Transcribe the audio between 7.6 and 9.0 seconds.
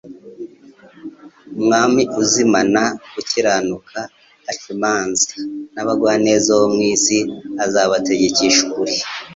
azabategekesha ukuri;